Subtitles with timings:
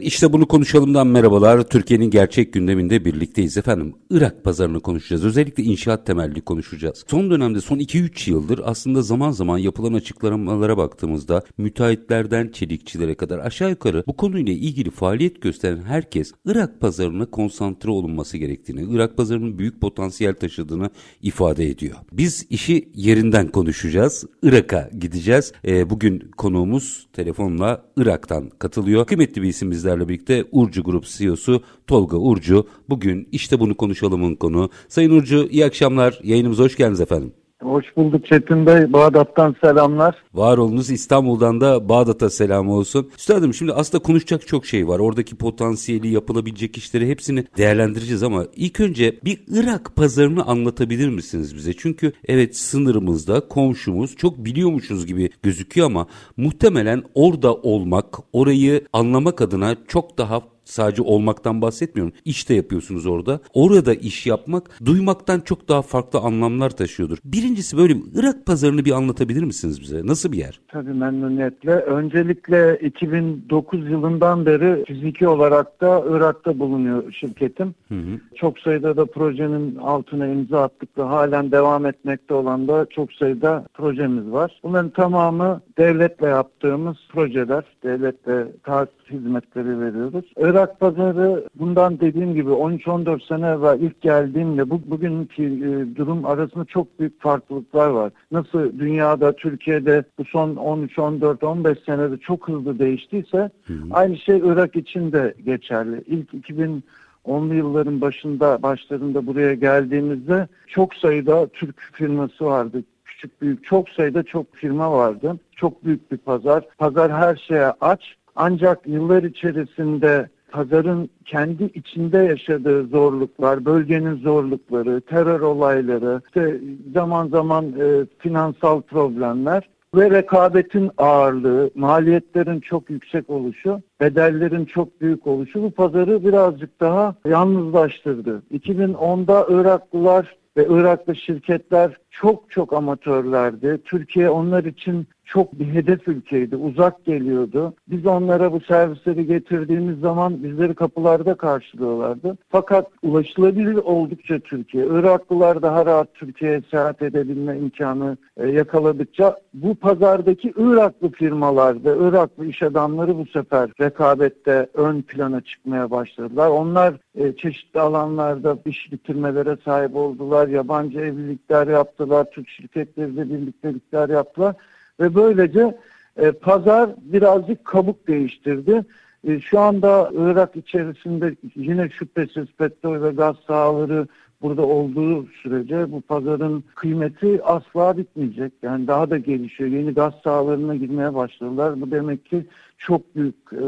[0.00, 1.62] İşte bunu konuşalımdan merhabalar.
[1.62, 3.94] Türkiye'nin gerçek gündeminde birlikteyiz efendim.
[4.10, 5.24] Irak pazarını konuşacağız.
[5.24, 7.04] Özellikle inşaat temelli konuşacağız.
[7.10, 13.70] Son dönemde son 2-3 yıldır aslında zaman zaman yapılan açıklamalara baktığımızda müteahhitlerden çelikçilere kadar aşağı
[13.70, 19.80] yukarı bu konuyla ilgili faaliyet gösteren herkes Irak pazarına konsantre olunması gerektiğini, Irak pazarının büyük
[19.80, 20.90] potansiyel taşıdığını
[21.22, 21.96] ifade ediyor.
[22.12, 24.24] Biz işi yerinden konuşacağız.
[24.42, 25.52] Irak'a gideceğiz.
[25.66, 29.06] E, bugün konuğumuz telefonla Irak'tan katılıyor.
[29.06, 32.66] Kıymetli bir isim bizlerle birlikte Urcu Grup CEO'su Tolga Urcu.
[32.88, 34.70] Bugün işte bunu konuşalımın konu.
[34.88, 36.20] Sayın Urcu iyi akşamlar.
[36.22, 37.32] Yayınımıza hoş geldiniz efendim.
[37.62, 38.92] Hoş bulduk Çetin Bey.
[38.92, 40.14] Bağdat'tan selamlar.
[40.34, 43.10] Var olunuz İstanbul'dan da Bağdat'a selam olsun.
[43.18, 44.98] Üstadım şimdi aslında konuşacak çok şey var.
[44.98, 51.72] Oradaki potansiyeli, yapılabilecek işleri hepsini değerlendireceğiz ama ilk önce bir Irak pazarını anlatabilir misiniz bize?
[51.76, 59.76] Çünkü evet sınırımızda komşumuz çok biliyormuşuz gibi gözüküyor ama muhtemelen orada olmak, orayı anlamak adına
[59.88, 62.14] çok daha sadece olmaktan bahsetmiyorum.
[62.24, 63.40] İş de yapıyorsunuz orada.
[63.54, 67.18] Orada iş yapmak duymaktan çok daha farklı anlamlar taşıyordur.
[67.24, 70.06] Birincisi böyle Irak pazarını bir anlatabilir misiniz bize?
[70.06, 70.60] Nasıl bir yer?
[70.68, 71.72] Tabii memnuniyetle.
[71.72, 77.74] Öncelikle 2009 yılından beri fiziki olarak da Irak'ta bulunuyor şirketim.
[77.88, 78.20] Hı hı.
[78.34, 83.64] Çok sayıda da projenin altına imza attık ve halen devam etmekte olan da çok sayıda
[83.74, 84.60] projemiz var.
[84.62, 87.64] Bunların tamamı devletle yaptığımız projeler.
[87.84, 90.24] Devletle taahhüt hizmetleri veriyoruz.
[90.38, 96.64] Irak pazarı bundan dediğim gibi 13-14 sene evvel ilk geldiğimde bu, bugünkü e, durum arasında
[96.64, 98.12] çok büyük farklılıklar var.
[98.32, 103.78] Nasıl dünyada, Türkiye'de bu son 13-14-15 senede çok hızlı değiştiyse hı hı.
[103.90, 106.04] aynı şey Irak için de geçerli.
[106.06, 106.84] İlk 2000
[107.26, 112.82] 10'lu yılların başında başlarında buraya geldiğimizde çok sayıda Türk firması vardı.
[113.04, 115.38] Küçük büyük çok sayıda çok firma vardı.
[115.56, 116.64] Çok büyük bir pazar.
[116.78, 118.16] Pazar her şeye aç.
[118.36, 126.60] Ancak yıllar içerisinde pazarın kendi içinde yaşadığı zorluklar, bölgenin zorlukları, terör olayları, işte
[126.94, 135.26] zaman zaman e, finansal problemler ve rekabetin ağırlığı, maliyetlerin çok yüksek oluşu, bedellerin çok büyük
[135.26, 138.42] oluşu bu pazarı birazcık daha yalnızlaştırdı.
[138.52, 143.78] 2010'da Iraklılar ve Iraklı şirketler çok çok amatörlerdi.
[143.84, 147.74] Türkiye onlar için çok bir hedef ülkeydi, uzak geliyordu.
[147.88, 152.38] Biz onlara bu servisleri getirdiğimiz zaman bizleri kapılarda karşılıyorlardı.
[152.48, 160.52] Fakat ulaşılabilir oldukça Türkiye, Iraklılar daha rahat Türkiye'ye seyahat edebilme imkanı e, yakaladıkça bu pazardaki
[160.56, 166.48] Iraklı firmalarda, Iraklı iş adamları bu sefer rekabette ön plana çıkmaya başladılar.
[166.48, 174.54] Onlar e, çeşitli alanlarda iş bitirmelere sahip oldular, yabancı evlilikler yaptılar, Türk şirketleriyle birliktelikler yaptılar
[175.00, 175.78] ve böylece
[176.16, 178.84] e, pazar birazcık kabuk değiştirdi.
[179.24, 184.06] E, şu anda Irak içerisinde yine şüphesiz petrol ve gaz sahaları
[184.42, 188.52] burada olduğu sürece bu pazarın kıymeti asla bitmeyecek.
[188.62, 189.70] Yani daha da gelişiyor.
[189.70, 191.80] Yeni gaz sahalarına girmeye başladılar.
[191.80, 192.46] Bu demek ki
[192.78, 193.66] çok büyük e,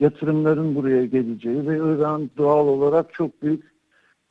[0.00, 3.71] yatırımların buraya geleceği ve İran doğal olarak çok büyük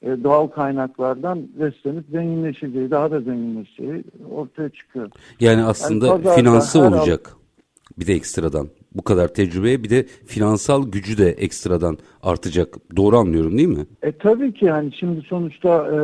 [0.04, 5.10] doğal kaynaklardan beslenip zenginleşeceği, daha da zenginleşeceği ortaya çıkıyor.
[5.40, 7.36] Yani aslında yani finansı olacak
[8.02, 8.68] bir de ekstradan.
[8.96, 12.76] Bu kadar tecrübeye bir de finansal gücü de ekstradan artacak.
[12.96, 13.86] Doğru anlıyorum değil mi?
[14.04, 15.98] E tabii ki yani şimdi sonuçta e,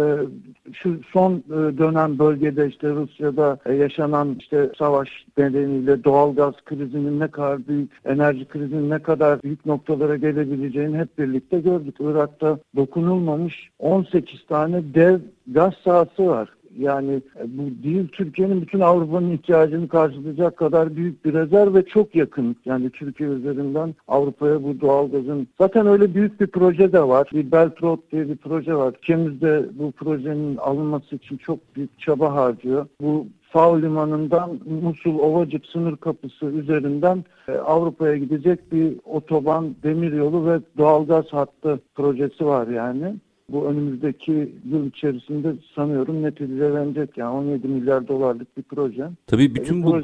[0.73, 7.19] şu son e, dönem bölgede işte Rusya'da e, yaşanan işte savaş nedeniyle doğal gaz krizinin
[7.19, 11.95] ne kadar büyük, enerji krizinin ne kadar büyük noktalara gelebileceğini hep birlikte gördük.
[11.99, 16.49] Irak'ta dokunulmamış 18 tane dev gaz sahası var.
[16.77, 22.15] Yani e, bu değil Türkiye'nin bütün Avrupa'nın ihtiyacını karşılayacak kadar büyük bir rezerv ve çok
[22.15, 22.55] yakın.
[22.65, 27.29] Yani Türkiye üzerinden Avrupa'ya bu doğalgazın zaten öyle büyük bir proje de var.
[27.33, 28.93] Bir Belt Road diye bir proje var.
[28.97, 32.87] Ülkemizde bu projenin alınması için çok büyük çaba harcıyor.
[33.01, 40.59] Bu Fav Limanı'ndan Musul Ovacık sınır kapısı üzerinden e, Avrupa'ya gidecek bir otoban, demiryolu ve
[40.77, 43.15] doğalgaz hattı projesi var yani.
[43.49, 47.17] Bu önümüzdeki yıl içerisinde sanıyorum neticelenecek.
[47.17, 49.09] Yani 17 milyar dolarlık bir proje.
[49.27, 49.99] Tabii bütün bu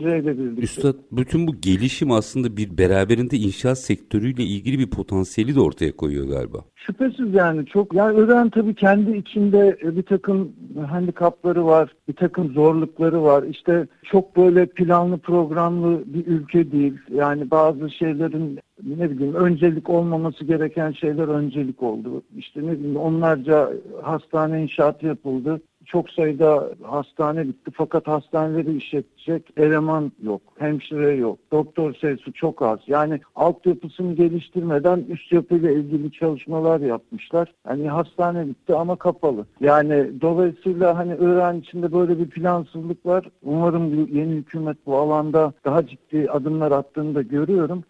[0.58, 6.28] üstad bütün bu gelişim aslında bir beraberinde inşaat sektörüyle ilgili bir potansiyeli de ortaya koyuyor
[6.28, 6.66] galiba.
[6.86, 10.52] Şüphesiz yani çok yani Irak'ın tabii kendi içinde e, bir takım
[10.90, 13.44] handikapları var, bir takım zorlukları var.
[13.44, 16.94] İşte çok böyle planlı programlı bir ülke değil.
[17.16, 22.24] Yani bazı şeylerin ne bileyim öncelik olmaması gereken şeyler öncelik oldu.
[22.38, 25.62] İşte ne bileyim onlarca hastane inşaatı yapıldı
[25.94, 32.80] çok sayıda hastane bitti fakat hastaneleri işletecek eleman yok, hemşire yok, doktor sayısı çok az.
[32.88, 37.54] Yani altyapısını geliştirmeden üst yapıyla ilgili çalışmalar yapmışlar.
[37.70, 39.46] Yani hastane bitti ama kapalı.
[39.60, 43.30] Yani dolayısıyla hani İran içinde böyle bir plansızlık var.
[43.44, 47.84] Umarım yeni hükümet bu alanda daha ciddi adımlar attığını da görüyorum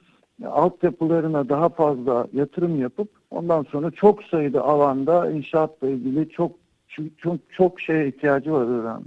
[0.46, 6.63] altyapılarına daha fazla yatırım yapıp ondan sonra çok sayıda alanda inşaatla ilgili çok
[6.96, 9.04] çünkü çok, çok şeye ihtiyacı var İran.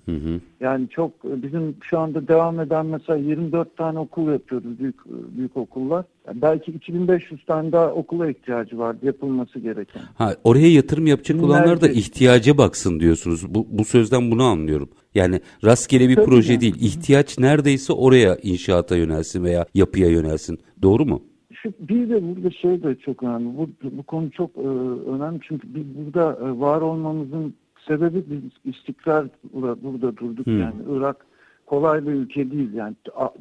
[0.61, 6.05] Yani çok bizim şu anda devam eden mesela 24 tane okul yapıyoruz büyük büyük okullar.
[6.27, 10.03] Yani belki 2500 tane daha okula ihtiyacı var yapılması gereken.
[10.15, 11.53] Ha oraya yatırım yapacak Binlerce...
[11.53, 13.55] olanlar da ihtiyaca baksın diyorsunuz.
[13.55, 14.89] Bu bu sözden bunu anlıyorum.
[15.15, 16.61] Yani rastgele bir Tabii proje yani.
[16.61, 16.77] değil.
[16.81, 20.59] İhtiyaç neredeyse oraya inşaata yönelsin veya yapıya yönelsin.
[20.83, 21.23] Doğru mu?
[21.53, 23.59] Şu, bir de burada şey de çok önemli.
[23.59, 24.69] Bu, bu konu çok e,
[25.11, 27.55] önemli çünkü biz burada e, var olmamızın
[27.89, 30.61] sebebi biz istikrar burada durduk hmm.
[30.61, 30.75] yani.
[30.91, 31.27] Irak
[31.67, 32.95] kolay bir ülke değil yani.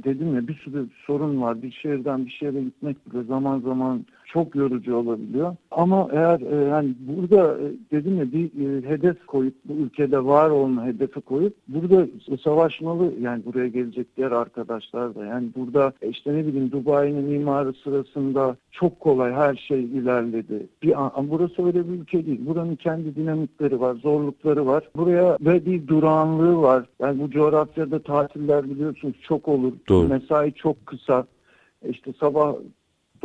[0.04, 1.62] Dedim ya bir sürü sorun var.
[1.62, 5.56] Bir şehirden bir şehre gitmek bile zaman zaman çok yorucu olabiliyor.
[5.72, 10.50] Ama eğer e, yani burada e, dedim ya bir e, hedef koyup bu ülkede var
[10.50, 12.08] olma hedefi koyup burada
[12.44, 17.74] savaşmalı yani buraya gelecek diğer arkadaşlar da yani burada e, işte ne bileyim Dubai'nin mimarı
[17.74, 20.68] sırasında çok kolay her şey ilerledi.
[20.84, 22.46] Bir an, burası öyle bir ülke değil.
[22.46, 24.90] Buranın kendi dinamikleri var, zorlukları var.
[24.96, 26.86] Buraya ve bir durağanlığı var.
[27.00, 29.74] Yani bu coğrafyada tatiller biliyorsunuz çok olur.
[29.90, 30.08] Doğru.
[30.08, 31.26] Mesai çok kısa.
[31.90, 32.54] İşte sabah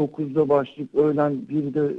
[0.01, 1.95] 9'da başlayıp öğlen 1'de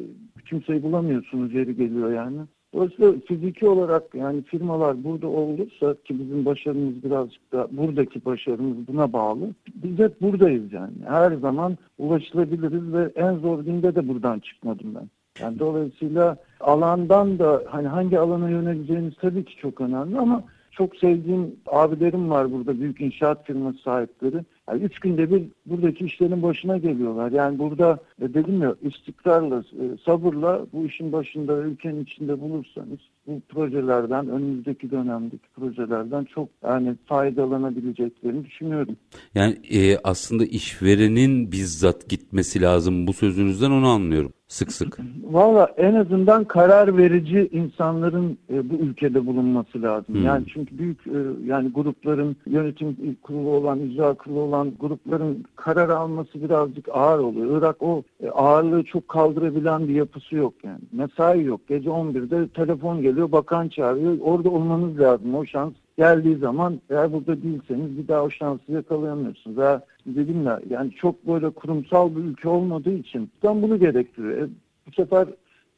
[0.45, 2.37] kimseyi bulamıyorsunuz yeri geliyor yani.
[2.73, 9.13] Dolayısıyla fiziki olarak yani firmalar burada olursa ki bizim başarımız birazcık da buradaki başarımız buna
[9.13, 9.49] bağlı.
[9.75, 10.93] Biz hep buradayız yani.
[11.07, 15.09] Her zaman ulaşılabiliriz ve en zor günde de buradan çıkmadım ben.
[15.41, 21.55] Yani dolayısıyla alandan da hani hangi alana yöneleceğiniz tabii ki çok önemli ama çok sevdiğim
[21.67, 24.45] abilerim var burada büyük inşaat firması sahipleri.
[24.69, 27.31] Yani üç günde bir buradaki işlerin başına geliyorlar.
[27.31, 33.41] Yani burada e, dedim ya istikrarla, e, sabırla bu işin başında ülkenin içinde bulursanız bu
[33.49, 38.95] projelerden, önümüzdeki dönemdeki projelerden çok yani faydalanabileceklerini düşünüyorum.
[39.35, 44.97] Yani e, aslında işverenin bizzat gitmesi lazım bu sözünüzden onu anlıyorum sık sık.
[45.23, 50.15] Valla en azından karar verici insanların e, bu ülkede bulunması lazım.
[50.15, 50.23] Hmm.
[50.23, 56.43] Yani çünkü büyük e, yani grupların yönetim kurulu olan, icra kurulu olan grupların karar alması
[56.43, 57.57] birazcık ağır oluyor.
[57.61, 60.81] Irak o e, ağırlığı çok kaldırabilen bir yapısı yok yani.
[60.91, 61.61] Mesai yok.
[61.67, 64.17] Gece 11'de telefon geliyor, bakan çağırıyor.
[64.21, 65.35] Orada olmanız lazım.
[65.35, 69.57] O şans geldiği zaman eğer burada değilseniz bir daha o şansı yakalayamıyorsunuz.
[69.57, 74.37] Veya dedim ya yani çok böyle kurumsal bir ülke olmadığı için tam bunu gerektiriyor.
[74.37, 74.49] E,
[74.87, 75.27] bu sefer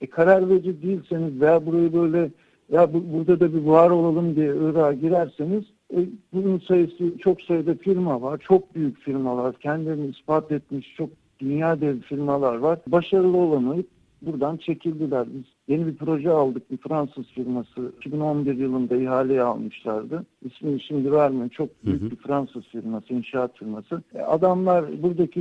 [0.02, 2.32] e, karar verici değilseniz veya burayı böyle
[2.72, 5.64] ya bu, burada da bir var olalım diye Irak'a girerseniz
[5.96, 5.98] e,
[6.34, 8.38] bunun sayısı çok sayıda firma var.
[8.38, 9.56] Çok büyük firmalar.
[9.56, 11.10] Kendilerini ispat etmiş çok
[11.40, 12.80] dünya dev firmalar var.
[12.88, 13.88] Başarılı olamayıp
[14.22, 15.28] buradan çekildiler.
[15.34, 17.92] Biz yeni bir proje aldık bir Fransız firması.
[17.98, 20.26] 2011 yılında ihaleye almışlardı.
[20.46, 21.50] İsmini şimdi vermiyorum.
[21.50, 24.04] Çok büyük bir Fransız firması, inşaat firması.
[24.16, 25.40] E, adamlar buradaki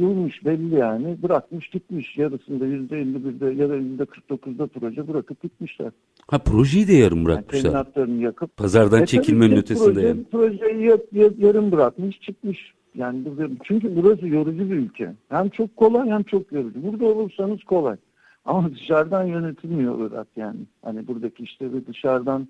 [0.00, 1.22] yılmış belli yani.
[1.22, 5.90] Bırakmış gitmiş yarısında %51'de ya da %49'da proje bırakıp gitmişler.
[6.26, 7.86] Ha projeyi de yarım bırakmışlar.
[7.96, 8.56] Yani yakıp.
[8.56, 10.24] Pazardan e, çekilmenin ötesinde proje, yani.
[10.24, 10.96] Projeyi
[11.38, 12.72] yarım bırakmış çıkmış.
[12.94, 13.18] Yani
[13.64, 15.12] çünkü burası yorucu bir ülke.
[15.28, 16.82] Hem çok kolay hem çok yorucu.
[16.82, 17.96] Burada olursanız kolay.
[18.44, 20.60] Ama dışarıdan yönetilmiyor Irak yani.
[20.82, 22.48] Hani buradaki işleri dışarıdan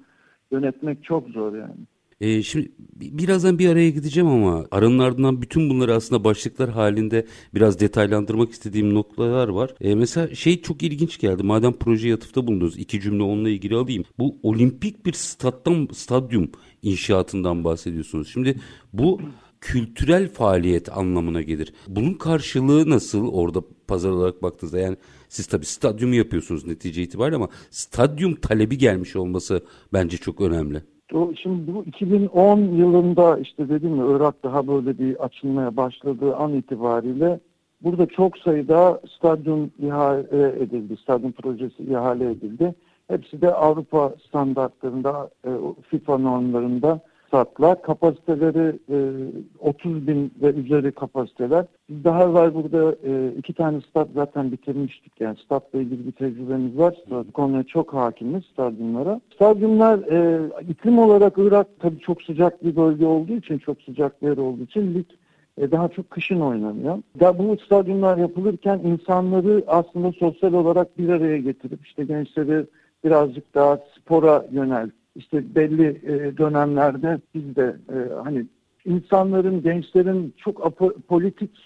[0.51, 1.87] yönetmek çok zor yani.
[2.23, 7.81] Ee, şimdi birazdan bir araya gideceğim ama aranın ardından bütün bunları aslında başlıklar halinde biraz
[7.81, 9.75] detaylandırmak istediğim noktalar var.
[9.81, 11.43] Ee, mesela şey çok ilginç geldi.
[11.43, 14.05] Madem projeye atıfta bulundunuz iki cümle onunla ilgili alayım.
[14.19, 16.51] Bu olimpik bir stat'tan stadyum
[16.83, 18.29] inşaatından bahsediyorsunuz.
[18.29, 18.61] Şimdi
[18.93, 19.21] bu
[19.61, 21.73] kültürel faaliyet anlamına gelir.
[21.89, 24.97] Bunun karşılığı nasıl orada pazar olarak baktığınızda yani
[25.29, 29.61] siz tabii stadyumu yapıyorsunuz netice itibariyle ama stadyum talebi gelmiş olması
[29.93, 30.83] bence çok önemli.
[31.43, 37.41] Şimdi bu 2010 yılında işte dedim ya Irak daha böyle bir açılmaya başladığı an itibariyle
[37.83, 40.97] burada çok sayıda stadyum ihale edildi.
[41.03, 42.75] Stadyum projesi ihale edildi.
[43.09, 45.51] Hepsi de Avrupa standartlarında, e,
[45.91, 47.01] FIFA normlarında
[47.33, 47.83] statlar.
[47.83, 48.97] Kapasiteleri e,
[49.59, 51.65] 30 bin ve üzeri kapasiteler.
[51.91, 55.21] Biz daha evvel burada e, iki tane stat zaten bitirmiştik.
[55.21, 56.95] Yani statla ilgili bir tecrübemiz var.
[57.11, 59.21] Bu konuya çok hakimiz stadyumlara.
[59.35, 64.29] Stadyumlar e, iklim olarak Irak tabii çok sıcak bir bölge olduğu için, çok sıcak bir
[64.29, 65.07] yer olduğu için lig
[65.59, 66.99] e, daha çok kışın oynanıyor.
[67.21, 72.67] Da bu stadyumlar yapılırken insanları aslında sosyal olarak bir araya getirip işte gençleri
[73.05, 78.47] birazcık daha spora yönel işte belli e, dönemlerde biz de e, hani
[78.85, 81.65] insanların, gençlerin çok apolitik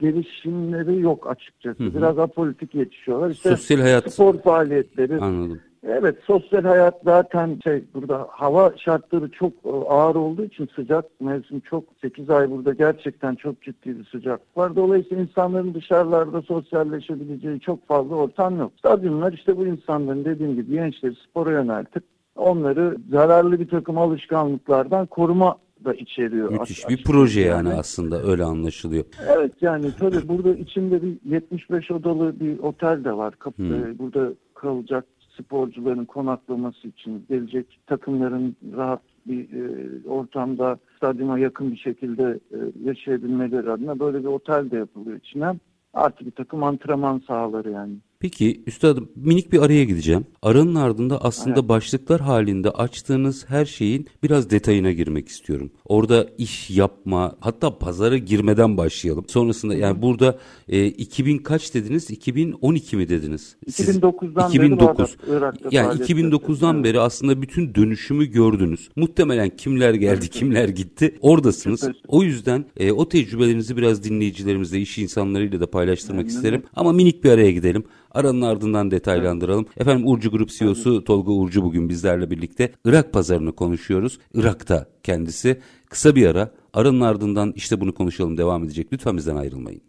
[0.00, 1.84] gelişimleri yok açıkçası.
[1.84, 1.94] Hı hı.
[1.94, 3.30] Biraz apolitik yetişiyorlar.
[3.30, 4.12] İşte Sosyal hayat.
[4.12, 5.18] Spor faaliyetleri.
[5.18, 5.60] Anladım.
[5.88, 11.60] Evet sosyal hayat zaten şey burada hava şartları çok e, ağır olduğu için sıcak mevsim
[11.60, 14.76] çok 8 ay burada gerçekten çok ciddi bir sıcak var.
[14.76, 18.72] Dolayısıyla insanların dışarılarda sosyalleşebileceği çok fazla ortam yok.
[18.78, 22.04] Stadyumlar işte bu insanların dediğim gibi gençleri spora yöneltip
[22.36, 26.50] onları zararlı bir takım alışkanlıklardan koruma da içeriyor.
[26.50, 29.04] Müthiş bir proje yani, yani aslında öyle anlaşılıyor.
[29.28, 33.34] Evet yani tabii burada içinde bir 75 odalı bir otel de var.
[33.38, 33.98] Kapı, hmm.
[33.98, 35.04] Burada kalacak
[35.40, 43.70] sporcuların konaklaması için gelecek takımların rahat bir e, ortamda stadyuma yakın bir şekilde e, yaşayabilmeleri
[43.70, 45.54] adına böyle bir otel de yapılıyor içine.
[45.94, 47.94] Artı bir takım antrenman sahaları yani.
[48.24, 50.26] Peki üstadım minik bir araya gideceğim.
[50.42, 51.68] Aranın ardında aslında evet.
[51.68, 55.70] başlıklar halinde açtığınız her şeyin biraz detayına girmek istiyorum.
[55.84, 59.24] Orada iş yapma hatta pazara girmeden başlayalım.
[59.28, 60.38] Sonrasında yani burada
[60.68, 62.10] e, 2000 kaç dediniz?
[62.10, 63.56] 2012 mi dediniz?
[63.70, 64.98] 2009'dan 2009.
[64.98, 66.84] beri Irak'ta Yani 2009'dan evet.
[66.84, 68.88] beri aslında bütün dönüşümü gördünüz.
[68.96, 71.88] Muhtemelen kimler geldi kimler gitti oradasınız.
[72.08, 76.62] O yüzden e, o tecrübelerinizi biraz dinleyicilerimizle iş insanlarıyla da paylaştırmak isterim.
[76.76, 77.84] Ama minik bir araya gidelim.
[78.14, 79.66] Aranın ardından detaylandıralım.
[79.68, 79.80] Evet.
[79.80, 81.04] Efendim Urcu Grup CEO'su.
[81.04, 84.18] Tolga Urcu bugün bizlerle birlikte Irak pazarını konuşuyoruz.
[84.34, 85.60] Irak'ta kendisi.
[85.90, 86.50] Kısa bir ara.
[86.74, 88.92] Aranın ardından işte bunu konuşalım devam edecek.
[88.92, 89.80] Lütfen bizden ayrılmayın.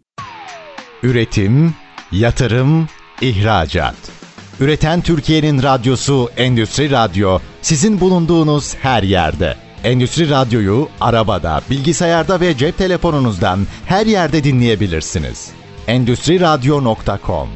[1.02, 1.74] Üretim,
[2.12, 2.86] yatırım,
[3.20, 3.94] ihracat.
[4.60, 9.54] Üreten Türkiye'nin radyosu Endüstri Radyo sizin bulunduğunuz her yerde.
[9.84, 15.50] Endüstri Radyo'yu arabada, bilgisayarda ve cep telefonunuzdan her yerde dinleyebilirsiniz.
[15.86, 17.48] Endüstri Radyo.com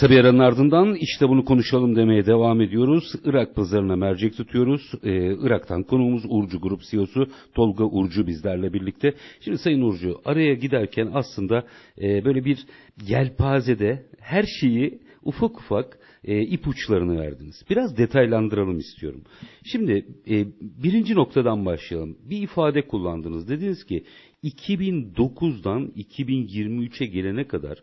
[0.00, 3.12] Kısa bir aranın ardından işte bunu konuşalım demeye devam ediyoruz.
[3.24, 4.92] Irak pazarına mercek tutuyoruz.
[5.02, 9.14] Ee, Irak'tan konuğumuz Urcu Grup CEO'su Tolga Urcu bizlerle birlikte.
[9.40, 11.66] Şimdi Sayın Urcu araya giderken aslında
[12.02, 12.58] e, böyle bir
[13.06, 17.64] yelpazede her şeyi ufak ufak e, ipuçlarını verdiniz.
[17.70, 19.22] Biraz detaylandıralım istiyorum.
[19.64, 20.46] Şimdi e,
[20.82, 22.18] birinci noktadan başlayalım.
[22.30, 23.48] Bir ifade kullandınız.
[23.48, 24.04] Dediniz ki
[24.44, 27.78] 2009'dan 2023'e gelene kadar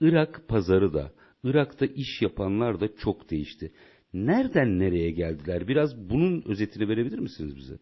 [0.00, 1.12] Irak pazarı da
[1.44, 3.72] Irak'ta iş yapanlar da çok değişti.
[4.14, 5.68] Nereden nereye geldiler?
[5.68, 7.74] Biraz bunun özetini verebilir misiniz bize?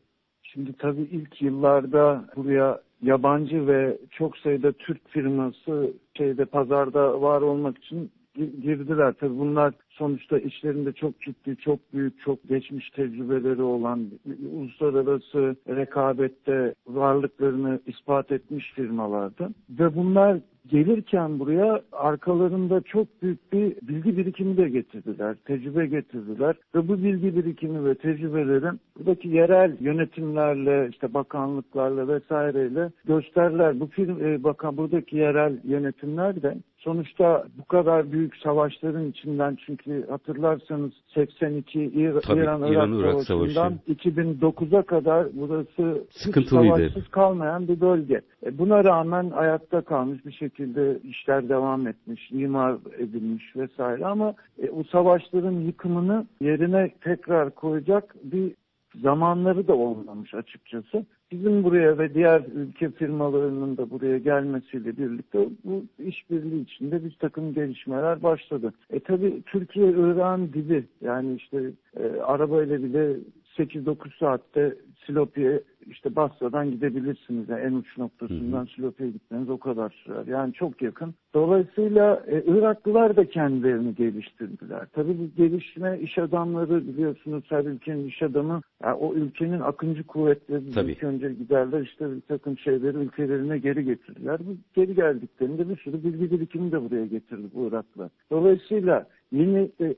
[0.43, 7.79] Şimdi tabii ilk yıllarda buraya yabancı ve çok sayıda Türk firması şeyde pazarda var olmak
[7.79, 9.15] için girdiler.
[9.21, 14.11] Tabii bunlar sonuçta işlerinde çok ciddi, çok büyük, çok geçmiş tecrübeleri olan,
[14.53, 19.49] uluslararası rekabette varlıklarını ispat etmiş firmalardı.
[19.71, 26.89] Ve bunlar gelirken buraya arkalarında çok büyük bir bilgi birikimi de getirdiler, tecrübe getirdiler ve
[26.89, 33.81] bu bilgi birikimi ve tecrübelerin buradaki yerel yönetimlerle, işte bakanlıklarla vesaireyle gösterler.
[33.81, 40.07] Bu film, e, bakan buradaki yerel yönetimler de sonuçta bu kadar büyük savaşların içinden çünkü
[40.09, 46.05] hatırlarsanız 82 İr Tabii, İran Irak, Irak Savaşı'ndan 2009'a kadar burası
[46.37, 48.21] hiç savaşsız kalmayan bir bölge.
[48.47, 50.58] E, buna rağmen ayakta kalmış bir şekilde
[51.05, 58.53] işler devam etmiş, imar edilmiş vesaire ama e, o savaşların yıkımını yerine tekrar koyacak bir
[58.95, 61.07] zamanları da olmamış açıkçası.
[61.33, 67.55] Bizim buraya ve diğer ülke firmalarının da buraya gelmesiyle birlikte bu işbirliği içinde bir takım
[67.55, 68.73] gelişmeler başladı.
[68.91, 73.17] E tabi Türkiye Irak'ın dibi yani işte e, arabayla bile
[73.59, 74.75] 8-9 saatte
[75.07, 77.49] Silopi'ye işte Basra'dan gidebilirsiniz.
[77.49, 80.27] Yani en uç noktasından Silopi'ye gitmeniz o kadar sürer.
[80.27, 81.15] Yani çok yakın.
[81.35, 84.87] Dolayısıyla e, Iraklılar da kendilerini geliştirdiler.
[84.93, 90.71] Tabii bu gelişme iş adamları biliyorsunuz her ülkenin iş adamı yani o ülkenin akıncı kuvvetleri
[90.71, 90.93] Tabii.
[90.93, 94.39] ilk önce giderler işte bir takım şeyleri ülkelerine geri getirirler.
[94.41, 98.11] Bu geri geldiklerinde bir sürü bilgi birikimi de buraya getirdi bu Iraklılar.
[98.31, 99.95] Dolayısıyla yeni e,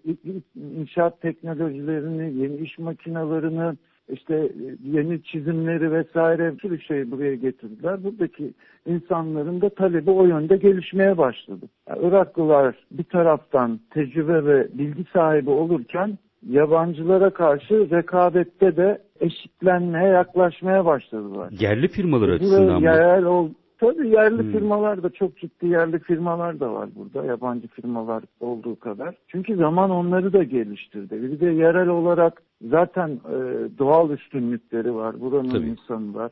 [0.81, 3.77] inşaat teknolojilerini, yeni iş makinalarını,
[4.13, 8.05] işte e, yeni çizimleri vesaire bir sürü şey buraya getirdiler.
[8.05, 8.55] Buradaki
[8.87, 11.67] insanların da talebi o yönde gelişmeye başladı.
[11.89, 16.19] Yani Iraklılar bir taraftan tecrübe ve bilgi sahibi olurken
[16.49, 21.53] yabancılara karşı rekabette de eşitlenmeye yaklaşmaya başladılar.
[21.61, 22.87] Yerli firmalar açısından mı?
[22.87, 23.49] Yerel ol,
[23.81, 24.53] tabii yerli hmm.
[24.53, 27.27] firmalar da çok ciddi yerli firmalar da var burada.
[27.27, 29.15] Yabancı firmalar olduğu kadar.
[29.29, 31.23] Çünkü zaman onları da geliştirdi.
[31.23, 33.39] Bir de yerel olarak zaten e,
[33.79, 35.21] doğal üstünlükleri var.
[35.21, 35.67] Buranın tabii.
[35.67, 36.31] insanı var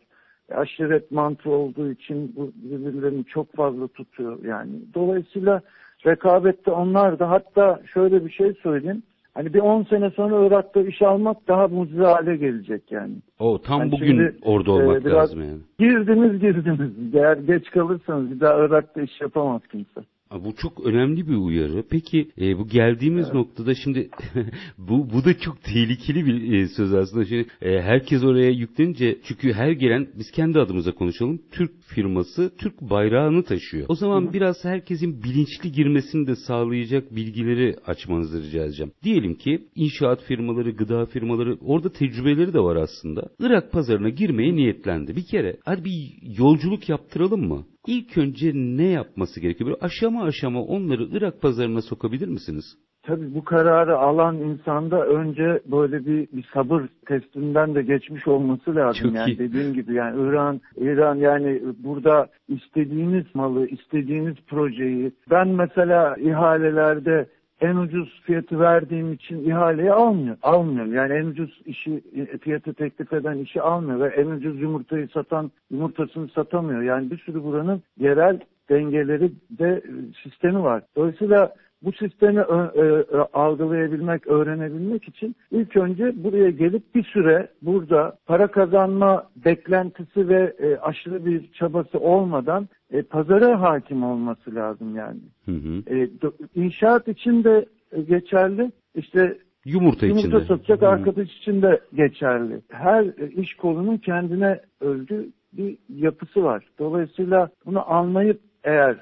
[0.55, 4.73] aşiret mantığı olduğu için bu birbirlerini çok fazla tutuyor yani.
[4.95, 5.61] Dolayısıyla
[6.07, 9.03] rekabette onlar da hatta şöyle bir şey söyleyeyim.
[9.39, 13.15] Hani bir 10 sene sonra Irak'ta iş almak daha mucize hale gelecek yani.
[13.39, 15.59] O tam yani bugün şimdi, orada olmak e, lazım yani.
[15.79, 17.15] Girdiniz girdiniz.
[17.15, 20.01] Eğer geç kalırsanız bir daha Irak'ta iş yapamaz kimse.
[20.31, 21.85] Bu çok önemli bir uyarı.
[21.91, 23.35] Peki e, bu geldiğimiz evet.
[23.35, 24.11] noktada şimdi
[24.79, 27.25] bu bu da çok tehlikeli bir e, söz aslında.
[27.25, 31.43] Şimdi e, herkes oraya yüklenince çünkü her gelen biz kendi adımıza konuşalım.
[31.53, 33.87] Türk firması Türk bayrağını taşıyor.
[33.89, 34.33] O zaman Hı.
[34.33, 38.93] biraz herkesin bilinçli girmesini de sağlayacak bilgileri açmanızı rica edeceğim.
[39.03, 43.29] Diyelim ki inşaat firmaları, gıda firmaları orada tecrübeleri de var aslında.
[43.41, 45.17] Irak pazarına girmeye niyetlendi.
[45.17, 47.65] Bir kere hadi bir yolculuk yaptıralım mı?
[47.89, 49.71] İlk önce ne yapması gerekiyor?
[49.71, 52.65] Böyle aşama aşama onları Irak pazarına sokabilir misiniz?
[53.03, 59.03] Tabii bu kararı alan insanda önce böyle bir, bir sabır testinden de geçmiş olması lazım.
[59.03, 59.39] Çok yani iyi.
[59.39, 67.27] dediğim gibi yani İran, İran yani burada istediğiniz malı, istediğiniz projeyi ben mesela ihalelerde
[67.61, 70.37] en ucuz fiyatı verdiğim için ihaleyi almıyor.
[70.43, 70.87] Almıyor.
[70.87, 72.03] Yani en ucuz işi
[72.41, 76.83] fiyatı teklif eden işi almıyor ve en ucuz yumurtayı satan yumurtasını satamıyor.
[76.83, 79.83] Yani bir sürü buranın yerel dengeleri de
[80.23, 80.83] sistemi var.
[80.97, 88.19] Dolayısıyla bu sistemi e, e, algılayabilmek, öğrenebilmek için ilk önce buraya gelip bir süre burada
[88.27, 95.21] para kazanma beklentisi ve e, aşırı bir çabası olmadan e, pazara hakim olması lazım yani.
[95.45, 95.95] Hı hı.
[95.95, 96.09] E,
[96.55, 97.67] inşaat için de
[98.09, 98.73] geçerli.
[98.95, 100.45] İşte Yumurta, Yumurta içinde.
[100.45, 100.89] satacak hmm.
[100.89, 102.61] arkadaş için de geçerli.
[102.69, 103.05] Her
[103.43, 106.65] iş kolunun kendine özgü bir yapısı var.
[106.79, 108.97] Dolayısıyla bunu anlayıp eğer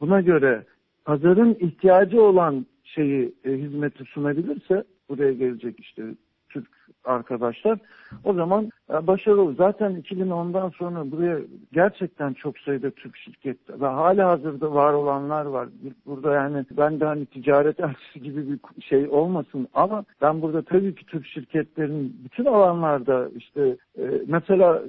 [0.00, 0.64] buna göre
[1.04, 6.02] pazarın ihtiyacı olan şeyi e, hizmeti sunabilirse buraya gelecek işte
[6.48, 6.68] Türk
[7.04, 7.78] arkadaşlar
[8.24, 9.54] o zaman e, başarılı.
[9.54, 11.38] Zaten 2010'dan sonra buraya
[11.72, 15.68] gerçekten çok sayıda Türk şirket ve hala hazırda var olanlar var.
[16.06, 20.94] Burada yani ben de hani ticaret elçisi gibi bir şey olmasın ama ben burada tabii
[20.94, 24.82] ki Türk şirketlerin bütün alanlarda işte e, mesela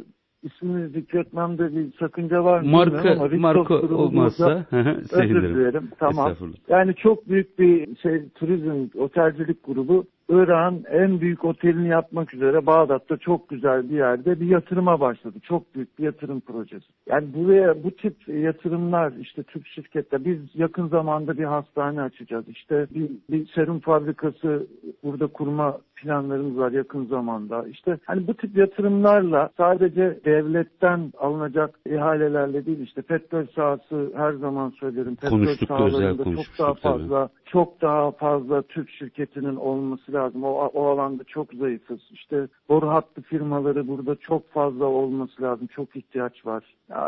[0.43, 2.69] ismini zikretmemde bir sakınca var mı?
[2.69, 4.65] Marka, ama marka olmazsa
[5.11, 5.89] özür dilerim.
[5.99, 6.35] Tamam.
[6.69, 13.17] Yani çok büyük bir şey turizm, otelcilik grubu Irak'ın en büyük otelini yapmak üzere Bağdat'ta
[13.17, 15.39] çok güzel bir yerde bir yatırıma başladı.
[15.43, 16.85] Çok büyük bir yatırım projesi.
[17.09, 22.45] Yani buraya bu tip yatırımlar işte Türk şirkette biz yakın zamanda bir hastane açacağız.
[22.47, 24.67] İşte bir, bir serum fabrikası
[25.03, 27.65] burada kurma planlarımız var yakın zamanda.
[27.67, 34.69] İşte hani bu tip yatırımlarla sadece devletten alınacak ihalelerle değil işte petrol sahası her zaman
[34.69, 35.15] söylerim.
[35.15, 37.40] Petrol sahalarında çok daha fazla tabii.
[37.51, 40.43] Çok daha fazla Türk şirketinin olması lazım.
[40.43, 41.99] O, o alanda çok zayıfız.
[42.11, 45.67] İşte boru hattı firmaları burada çok fazla olması lazım.
[45.67, 46.63] Çok ihtiyaç var.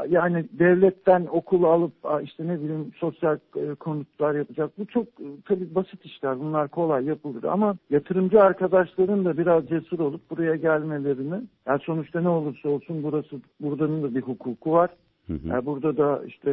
[0.09, 4.71] Yani devletten okul alıp işte ne bileyim sosyal e, konutlar yapacak.
[4.77, 6.39] Bu çok e, tabii basit işler.
[6.39, 12.29] Bunlar kolay yapılır ama yatırımcı arkadaşların da biraz cesur olup buraya gelmelerini yani sonuçta ne
[12.29, 14.89] olursa olsun burası buradanın da bir hukuku var.
[15.27, 15.47] Hı hı.
[15.47, 16.49] Yani burada da işte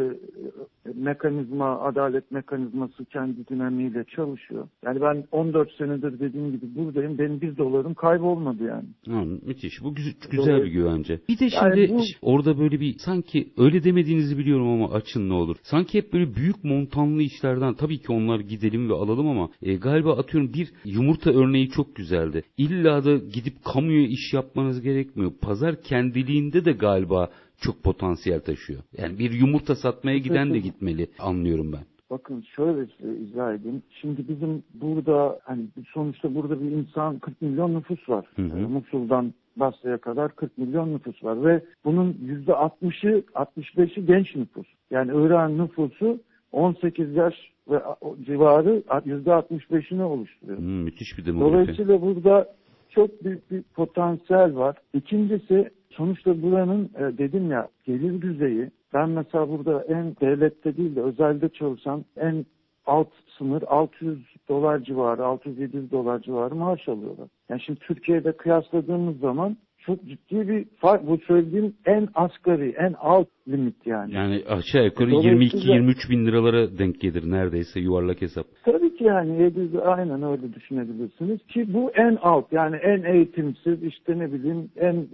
[0.87, 4.69] e, mekanizma, adalet mekanizması kendi dinamiğiyle çalışıyor.
[4.85, 7.19] Yani ben 14 senedir dediğim gibi buradayım.
[7.19, 8.89] Benim bir dolarım kaybolmadı yani.
[9.09, 9.83] Ha, müthiş.
[9.83, 11.21] Bu güzel, güzel bir güvence.
[11.29, 12.03] Bir de şimdi yani bu...
[12.23, 15.57] orada böyle bir sanki öyle demediğinizi biliyorum ama açın ne olur.
[15.63, 20.17] Sanki hep böyle büyük montanlı işlerden tabii ki onlar gidelim ve alalım ama e, galiba
[20.17, 22.43] atıyorum bir yumurta örneği çok güzeldi.
[22.57, 25.33] İlla da gidip kamuya iş yapmanız gerekmiyor.
[25.41, 27.31] Pazar kendiliğinde de galiba
[27.61, 28.81] çok potansiyel taşıyor.
[28.99, 31.85] Yani bir yumurta satmaya giden de gitmeli anlıyorum ben.
[32.11, 33.83] Bakın şöyle size izah edeyim.
[34.01, 35.63] Şimdi bizim burada hani
[35.95, 38.27] sonuçta burada bir insan 40 milyon nüfus var.
[38.37, 38.49] Hı hı.
[38.49, 44.67] Yani Musul'dan Basra'ya kadar 40 milyon nüfus var ve bunun %60'ı 65'i genç nüfus.
[44.91, 46.21] Yani İran nüfusu
[46.53, 47.35] 18 yaş
[47.71, 47.81] ve
[48.25, 50.59] civarı %65'ini oluşturuyor.
[50.59, 51.53] Hmm, müthiş bir demografi.
[51.53, 52.55] Dolayısıyla burada
[52.89, 54.77] çok büyük bir potansiyel var.
[54.95, 61.03] İkincisi sonuçta buranın e, dedim ya gelir düzeyi ben mesela burada en devlette değil de
[61.03, 62.47] özelde çalışan en
[62.87, 67.29] alt sınır 600 dolar civarı, 600-700 dolar civarı maaş alıyorlar.
[67.49, 71.07] Yani şimdi Türkiye'de kıyasladığımız zaman çok ciddi bir fark.
[71.07, 74.15] Bu söylediğim en asgari, en alt limit yani.
[74.15, 78.47] Yani aşağı yukarı 22-23 bin liralara denk gelir neredeyse yuvarlak hesap.
[78.65, 84.19] Tabii ki yani 700 aynen öyle düşünebilirsiniz ki bu en alt yani en eğitimsiz işte
[84.19, 85.07] ne bileyim en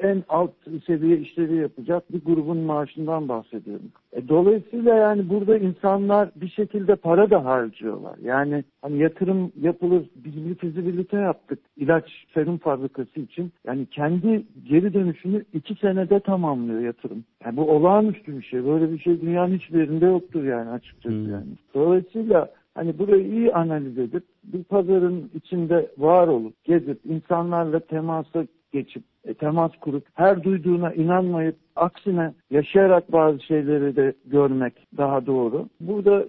[0.00, 0.50] en alt
[0.86, 3.90] seviye işleri yapacak bir grubun maaşından bahsediyorum.
[4.12, 8.18] E, dolayısıyla yani burada insanlar bir şekilde para da harcıyorlar.
[8.22, 13.52] Yani hani yatırım yapılır biz bir fizibilite yaptık ilaç serum fabrikası için.
[13.66, 17.24] Yani kendi geri dönüşünü iki senede tamamlıyor yatırım.
[17.44, 18.64] Yani bu olağanüstü bir şey.
[18.64, 21.32] Böyle bir şey dünyanın hiçbir yerinde yoktur yani açıkçası hmm.
[21.32, 21.46] yani.
[21.74, 29.02] Dolayısıyla hani burayı iyi analiz edip bir pazarın içinde var olup gezip insanlarla temasa geçip
[29.24, 35.68] e, temas kurup her duyduğuna inanmayıp aksine yaşayarak bazı şeyleri de görmek daha doğru.
[35.80, 36.24] Burada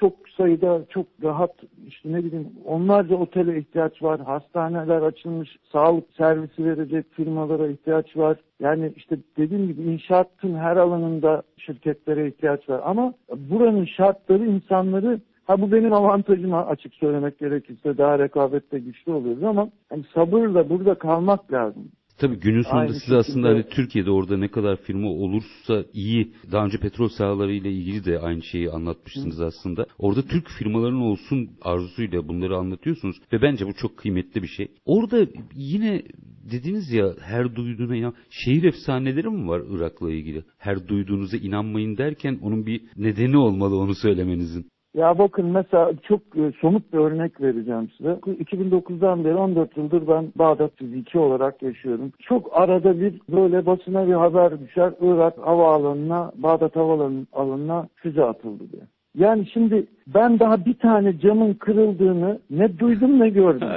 [0.00, 1.54] çok sayıda çok rahat
[1.86, 4.20] işte ne bileyim onlarca otele ihtiyaç var.
[4.20, 8.36] Hastaneler açılmış, sağlık servisi verecek firmalara ihtiyaç var.
[8.60, 12.80] Yani işte dediğim gibi inşaatın her alanında şirketlere ihtiyaç var.
[12.84, 13.14] Ama
[13.50, 19.68] buranın şartları insanları Ha bu benim avantajım açık söylemek gerekirse daha rekabette güçlü oluyoruz ama
[19.88, 21.88] hani sabırla burada kalmak lazım.
[22.18, 26.32] Tabii günün sonunda Aynı siz aslında hani Türkiye'de orada ne kadar firma olursa iyi.
[26.52, 29.44] Daha önce petrol sahaları ile ilgili de aynı şeyi anlatmıştınız Hı.
[29.44, 29.86] aslında.
[29.98, 34.68] Orada Türk firmaların olsun arzusuyla bunları anlatıyorsunuz ve bence bu çok kıymetli bir şey.
[34.84, 36.02] Orada yine
[36.50, 38.14] dediniz ya her duyduğuna inan.
[38.30, 40.44] Şehir efsaneleri mi var Irak'la ilgili?
[40.58, 44.66] Her duyduğunuza inanmayın derken onun bir nedeni olmalı onu söylemenizin.
[44.96, 48.10] Ya bakın mesela çok e, somut bir örnek vereceğim size.
[48.10, 52.12] 2009'dan beri 14 yıldır ben Bağdat fiziki olarak yaşıyorum.
[52.18, 54.92] Çok arada bir böyle basına bir haber düşer.
[55.00, 58.82] Irak havaalanına, Bağdat havaalanına füze atıldı diye.
[59.16, 63.68] Yani şimdi ben daha bir tane camın kırıldığını ne duydum ne gördüm.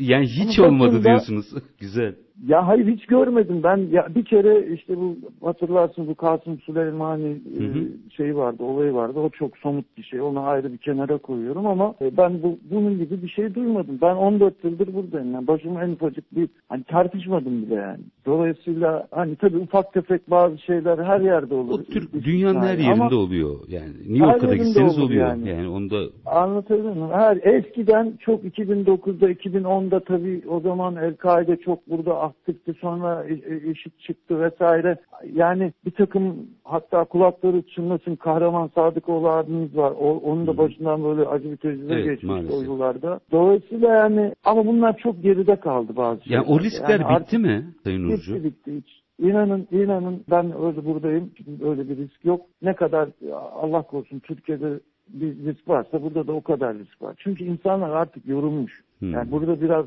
[0.00, 1.46] yani hiç Ama olmadı diyorsunuz.
[1.80, 2.14] Güzel.
[2.46, 3.76] Ya hayır hiç görmedim ben.
[3.76, 7.78] Ya bir kere işte bu hatırlarsın bu Kasım Süleymani hı hı.
[7.78, 9.18] E, şeyi vardı, olayı vardı.
[9.18, 10.20] O çok somut bir şey.
[10.20, 13.98] Onu ayrı bir kenara koyuyorum ama e, ben bu bunun gibi bir şey duymadım.
[14.02, 15.34] Ben 14 yıldır buradayım.
[15.34, 18.00] Yani başım en ufacık bir hani tartışmadım bile yani.
[18.26, 21.80] Dolayısıyla hani tabii ufak tefek bazı şeyler her yerde olur.
[21.80, 23.56] O Türk dünyanın her yerinde ama oluyor.
[23.68, 25.28] Yani New York'a gitseniz oluyor.
[25.28, 25.48] Yani.
[25.48, 27.10] yani onda Anlatabiliyor muyum?
[27.12, 33.24] Her eskiden çok 2009'da 2010'da tabii o zaman El-Kaide çok burada aktifti sonra
[33.70, 34.96] IŞİD çıktı vesaire.
[35.32, 39.92] Yani bir takım hatta kulakları çınlasın Kahraman Sadıkoğlu abimiz var.
[40.00, 42.58] O, onun da başından böyle acı bir tecrübe evet, geçmiş maalesef.
[42.58, 43.20] o yıllarda.
[43.32, 46.36] Dolayısıyla yani ama bunlar çok geride kaldı bazı şeyler.
[46.36, 48.34] Yani o riskler yani bitti mi Sayın Uğurcu?
[48.34, 48.99] Bitti bitti hiç.
[49.20, 51.30] İnanın, inanın ben öyle buradayım.
[51.64, 52.46] Öyle bir risk yok.
[52.62, 53.08] Ne kadar
[53.54, 57.14] Allah korusun Türkiye'de bir risk varsa burada da o kadar risk var.
[57.18, 58.80] Çünkü insanlar artık yorulmuş.
[58.98, 59.12] Hmm.
[59.12, 59.86] Yani burada biraz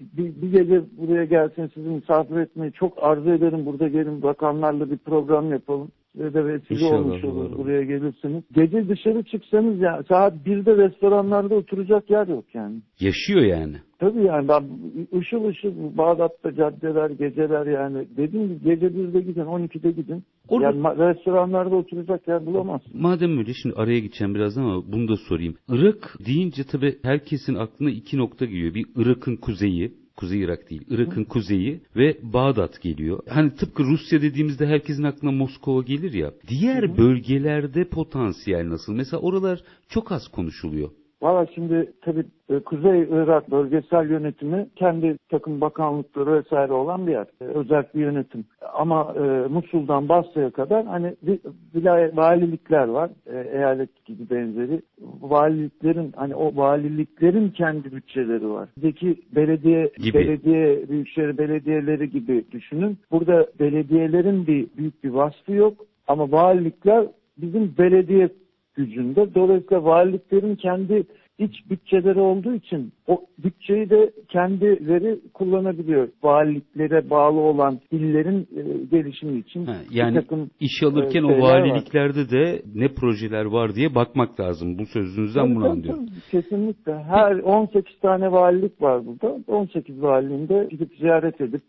[0.00, 3.66] bir, bir gece buraya gelsin sizi misafir etmeyi çok arzu ederim.
[3.66, 5.88] Burada gelin bakanlarla bir program yapalım.
[6.16, 7.58] Size de vesile İnşallah, olmuş olur doğru.
[7.58, 8.44] buraya gelirsiniz.
[8.52, 12.76] Gece dışarı çıksanız ya saat 1'de restoranlarda oturacak yer yok yani.
[13.00, 13.76] Yaşıyor yani.
[13.98, 14.62] Tabii yani ben
[15.18, 20.24] ışıl ışıl Bağdat'ta caddeler, geceler yani dediğim gibi gece 1'de gidin, 12'de gidin.
[20.48, 23.02] Orada, yani restoranlarda oturacak yer bulamazsın.
[23.02, 25.54] Madem öyle şimdi araya gideceğim biraz ama bunu da sorayım.
[25.68, 28.74] Irak deyince tabii herkesin aklına iki nokta geliyor.
[28.74, 33.20] Bir Irak'ın kuzeyi, Kuzey Irak değil, Irak'ın kuzeyi ve Bağdat geliyor.
[33.28, 36.32] Hani tıpkı Rusya dediğimizde herkesin aklına Moskova gelir ya.
[36.48, 38.92] Diğer bölgelerde potansiyel nasıl?
[38.92, 40.90] Mesela oralar çok az konuşuluyor.
[41.22, 47.26] Valla şimdi tabii e, Kuzey Irak bölgesel yönetimi kendi takım bakanlıkları vesaire olan bir yer.
[47.40, 48.44] E, özel bir yönetim.
[48.74, 51.14] Ama e, Musul'dan Basra'ya kadar hani
[51.74, 53.10] vilayet, valilikler var.
[53.26, 54.82] E, eyalet gibi benzeri.
[55.20, 58.68] Valiliklerin hani o valiliklerin kendi bütçeleri var.
[58.76, 60.14] Bizdeki belediye gibi.
[60.14, 62.98] belediye büyükşehir belediyeleri gibi düşünün.
[63.10, 65.74] Burada belediyelerin bir büyük bir vasfı yok
[66.08, 67.06] ama valilikler
[67.38, 68.28] bizim belediye
[68.74, 69.34] gücünde.
[69.34, 71.06] Dolayısıyla valiliklerin kendi
[71.38, 76.08] iç bütçeleri olduğu için o bütçeyi de kendileri kullanabiliyor.
[76.22, 79.66] Valiliklere bağlı olan illerin e, gelişimi için.
[79.66, 82.30] Ha, yani takım, iş alırken e, o valiliklerde var.
[82.30, 84.78] de ne projeler var diye bakmak lazım.
[84.78, 86.06] Bu sözünüzden tabii, bunu anlıyorum.
[86.30, 87.02] Kesinlikle.
[87.02, 89.38] Her 18 tane valilik var burada.
[89.46, 91.62] 18 valiliğinde gidip ziyaret edip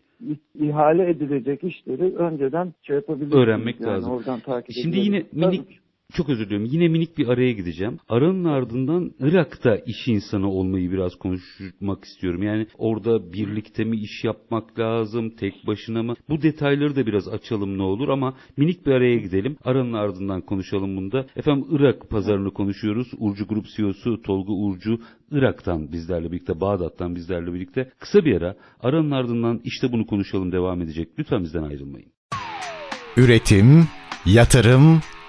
[0.60, 3.44] ihale edilecek işleri önceden şey yapabilirsiniz.
[3.44, 4.14] Öğrenmek yani lazım.
[4.14, 6.68] Oradan takip Şimdi yine minik çok özür diliyorum.
[6.72, 7.98] Yine minik bir araya gideceğim.
[8.10, 12.44] Aranın ardından Irak'ta iş insanı olmayı biraz konuşmak istiyorum.
[12.44, 16.14] Yani orada birlikte mi iş yapmak lazım, tek başına mı?
[16.30, 19.58] Bu detayları da biraz açalım ne olur ama minik bir araya gidelim.
[19.64, 21.26] Aranın ardından konuşalım bunda.
[21.36, 23.08] Efendim Irak pazarını konuşuyoruz.
[23.18, 25.00] Urcu Grup CEO'su Tolga Urcu
[25.32, 27.92] Irak'tan bizlerle birlikte, Bağdat'tan bizlerle birlikte.
[28.00, 28.56] Kısa bir ara.
[28.80, 31.10] Aranın ardından işte bunu konuşalım devam edecek.
[31.20, 32.12] Lütfen bizden ayrılmayın.
[33.18, 33.88] Üretim,
[34.26, 35.02] yatırım,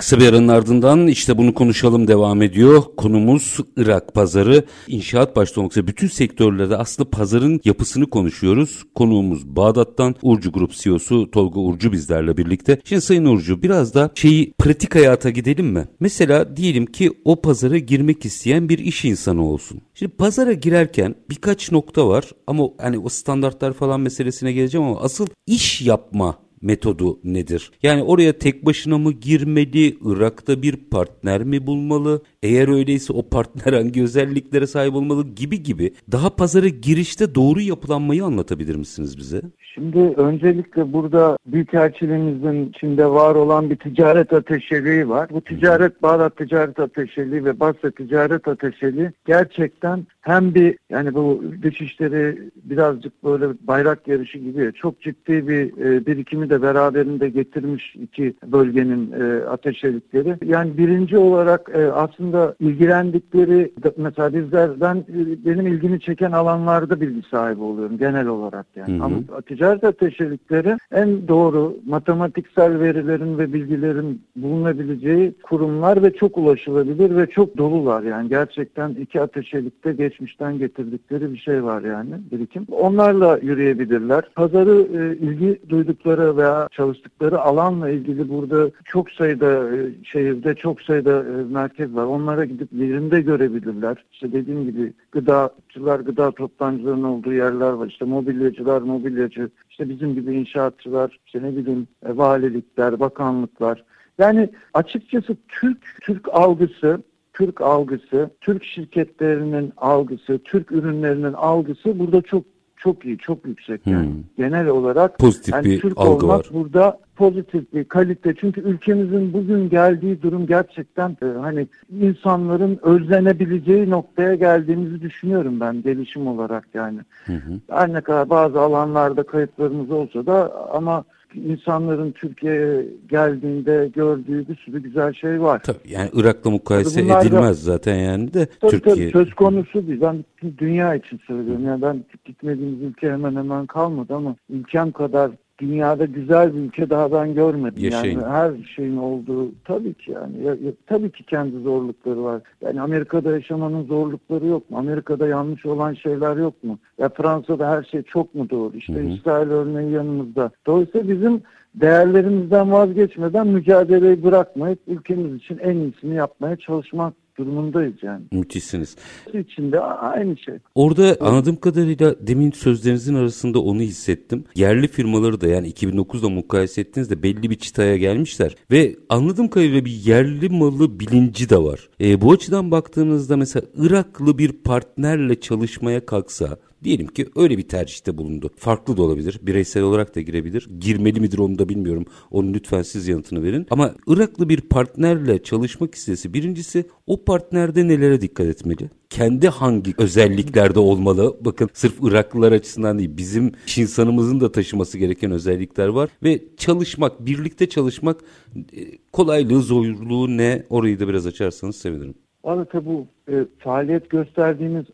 [0.00, 2.82] Kısa bir aranın ardından işte bunu konuşalım devam ediyor.
[2.96, 4.64] Konumuz Irak pazarı.
[4.88, 8.82] İnşaat başta olmak üzere bütün sektörlerde aslında pazarın yapısını konuşuyoruz.
[8.94, 12.78] Konuğumuz Bağdat'tan Urcu Grup CEO'su Tolga Urcu bizlerle birlikte.
[12.84, 15.88] Şimdi Sayın Urcu biraz da şeyi pratik hayata gidelim mi?
[16.00, 19.80] Mesela diyelim ki o pazara girmek isteyen bir iş insanı olsun.
[19.94, 25.26] Şimdi pazara girerken birkaç nokta var ama hani o standartlar falan meselesine geleceğim ama asıl
[25.46, 27.70] iş yapma metodu nedir?
[27.82, 29.98] Yani oraya tek başına mı girmeli?
[30.04, 32.22] Irak'ta bir partner mi bulmalı?
[32.42, 35.92] Eğer öyleyse o partner hangi özelliklere sahip olmalı gibi gibi.
[36.12, 39.40] Daha pazara girişte doğru yapılanmayı anlatabilir misiniz bize?
[39.74, 45.28] Şimdi öncelikle burada Büyükelçiliğimizin içinde var olan bir ticaret ateşeliği var.
[45.30, 52.38] Bu ticaret Bağdat Ticaret Ateşeliği ve Basra Ticaret Ateşeliği gerçekten hem bir yani bu dışişleri
[52.64, 59.12] birazcık böyle bayrak yarışı gibi çok ciddi bir e, birikimi de beraberinde getirmiş iki bölgenin
[59.12, 60.36] e, ateşelikleri.
[60.44, 61.92] Yani birinci olarak e,
[62.30, 65.04] aslında ilgilendikleri mesela bizlerden
[65.44, 68.98] benim ilgimi çeken alanlarda bilgi sahibi oluyorum genel olarak yani.
[68.98, 69.04] Hı hı.
[69.04, 77.26] Ama ticaret ateşelikleri en doğru matematiksel verilerin ve bilgilerin bulunabileceği kurumlar ve çok ulaşılabilir ve
[77.26, 82.66] çok dolular yani gerçekten iki ateşelikte geçmişten getirdikleri bir şey var yani birikim.
[82.70, 84.24] Onlarla yürüyebilirler.
[84.34, 91.24] Pazarı e, ilgi duydukları veya çalıştıkları alanla ilgili burada çok sayıda e, şehirde çok sayıda
[91.24, 92.04] e, merkez var.
[92.20, 94.04] Onlara gidip yerinde görebilirler.
[94.12, 97.86] İşte dediğim gibi gıdacılar, gıda toptancılarının olduğu yerler var.
[97.86, 103.84] İşte mobilyacılar, mobilyacı, işte bizim gibi inşaatçılar, işte ne bileyim e, valilikler, bakanlıklar.
[104.18, 107.02] Yani açıkçası Türk Türk algısı
[107.32, 112.44] Türk algısı, Türk şirketlerinin algısı, Türk ürünlerinin algısı burada çok
[112.82, 114.06] çok iyi, çok yüksek yani.
[114.06, 114.22] Hmm.
[114.38, 116.46] Genel olarak pozitif yani bir Türk algı olmak var.
[116.52, 118.34] burada pozitif bir kalite.
[118.40, 121.68] Çünkü ülkemizin bugün geldiği durum gerçekten e, hani
[122.00, 126.98] insanların özlenebileceği noktaya geldiğimizi düşünüyorum ben gelişim olarak yani.
[127.26, 127.60] Hı hı.
[127.70, 134.82] Her ne kadar bazı alanlarda kayıplarımız olsa da ama insanların Türkiye'ye geldiğinde gördüğü bir sürü
[134.82, 135.62] güzel şey var.
[135.62, 138.94] Tabii yani Irak'la mukayese edilmez da, zaten yani de tabii, Türkiye.
[138.94, 140.00] Tabii, söz konusu değil.
[140.00, 140.24] Ben
[140.58, 141.64] dünya için söylüyorum.
[141.66, 145.30] Yani ben gitmediğimiz ülke hemen hemen kalmadı ama ülkem kadar
[145.60, 147.84] dünyada güzel bir ülke daha ben görmedim.
[147.84, 148.20] Yaşayın.
[148.20, 152.42] Yani her şeyin olduğu tabii ki yani ya, ya, tabii ki kendi zorlukları var.
[152.60, 154.78] Yani Amerika'da yaşamanın zorlukları yok mu?
[154.78, 156.78] Amerika'da yanlış olan şeyler yok mu?
[156.98, 158.76] Ya Fransa'da her şey çok mu doğru?
[158.76, 159.08] İşte hı hı.
[159.08, 160.50] İsrail örneği yanımızda.
[160.66, 161.42] Dolayısıyla bizim
[161.74, 168.24] değerlerimizden vazgeçmeden mücadeleyi bırakmayıp ülkemiz için en iyisini yapmaya çalışmak durumundayız yani.
[168.32, 168.96] Müthişsiniz.
[169.34, 170.54] İçinde aynı şey.
[170.74, 174.44] Orada anladığım kadarıyla demin sözlerinizin arasında onu hissettim.
[174.54, 178.56] Yerli firmaları da yani 2009'da mukayese ettiğinizde belli bir çıtaya gelmişler.
[178.70, 181.88] Ve anladığım kadarıyla bir yerli malı bilinci de var.
[182.00, 188.18] E, bu açıdan baktığınızda mesela Iraklı bir partnerle çalışmaya kalksa Diyelim ki öyle bir tercihte
[188.18, 188.50] bulundu.
[188.56, 189.40] Farklı da olabilir.
[189.42, 190.68] Bireysel olarak da girebilir.
[190.80, 192.04] Girmeli midir onu da bilmiyorum.
[192.30, 193.66] Onun lütfen siz yanıtını verin.
[193.70, 198.90] Ama Iraklı bir partnerle çalışmak istesi birincisi o partnerde nelere dikkat etmeli?
[199.10, 201.36] kendi hangi özelliklerde olmalı?
[201.40, 207.68] Bakın sırf Iraklılar açısından değil bizim insanımızın da taşıması gereken özellikler var ve çalışmak, birlikte
[207.68, 208.20] çalışmak
[208.56, 208.80] e,
[209.12, 210.62] kolaylığı, zorluğu ne?
[210.70, 212.14] Orayı da biraz açarsanız sevinirim.
[212.44, 214.86] Valla bu e, faaliyet gösterdiğimiz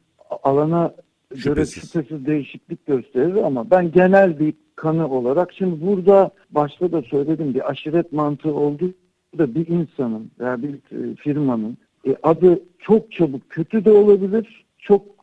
[0.42, 0.94] alana
[1.44, 7.54] göre şüphesiz değişiklik gösterir ama ben genel bir kanı olarak şimdi burada başta da söyledim
[7.54, 8.94] bir aşiret mantığı olduğu
[9.38, 15.15] da bir insanın veya bir e, firmanın e, adı çok çabuk kötü de olabilir çok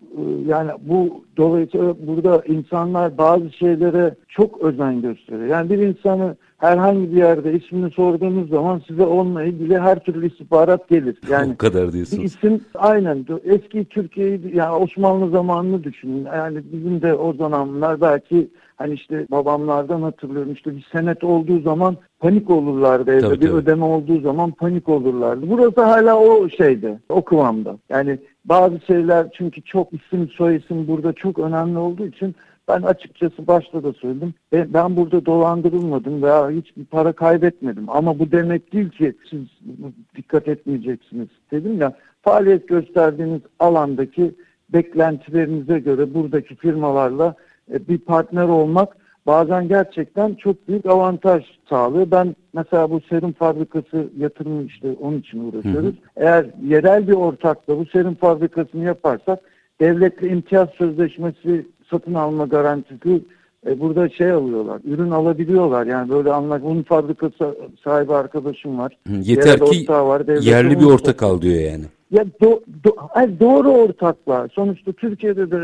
[0.47, 5.47] yani bu dolayısıyla burada insanlar bazı şeylere çok özen gösteriyor.
[5.47, 10.89] Yani bir insanı herhangi bir yerde ismini sorduğunuz zaman size onunla ilgili her türlü istihbarat
[10.89, 11.17] gelir.
[11.29, 12.23] Yani o kadar diyorsunuz.
[12.23, 16.25] İsim aynen eski Türkiye'yi yani Osmanlı zamanını düşünün.
[16.25, 18.47] Yani bizim de o zamanlar belki
[18.83, 23.21] Hani işte babamlardan hatırlıyorum işte bir senet olduğu zaman panik olurlardı evde.
[23.21, 23.55] Tabii, bir tabii.
[23.55, 25.49] ödeme olduğu zaman panik olurlardı.
[25.49, 27.77] Burası hala o şeyde, o kıvamda.
[27.89, 32.35] Yani bazı şeyler çünkü çok isim soy isim burada çok önemli olduğu için
[32.67, 34.33] ben açıkçası başta da söyledim.
[34.51, 37.89] Ben, ben burada dolandırılmadım veya hiçbir para kaybetmedim.
[37.89, 39.41] Ama bu demek değil ki siz
[40.15, 41.93] dikkat etmeyeceksiniz dedim ya.
[42.21, 44.35] Faaliyet gösterdiğiniz alandaki
[44.69, 47.35] beklentilerinize göre buradaki firmalarla
[47.69, 48.97] bir partner olmak
[49.27, 52.11] bazen gerçekten çok büyük avantaj sağlıyor.
[52.11, 55.85] Ben mesela bu serum fabrikası yatırımı işte onun için uğraşıyoruz.
[55.85, 55.93] Hı hı.
[56.15, 59.39] Eğer yerel bir ortakla bu serum fabrikasını yaparsak
[59.81, 63.21] devletle imtiyaz sözleşmesi satın alma garantisi
[63.67, 65.85] e, burada şey alıyorlar, ürün alabiliyorlar.
[65.85, 68.97] Yani böyle anlak, bunun fabrikası sahibi arkadaşım var.
[69.09, 71.83] Yeter ki var, yerli bir ortak al diyor yani.
[72.13, 74.49] Ya do, do, hayır, doğru ortaklar.
[74.49, 75.57] Sonuçta Türkiye'de de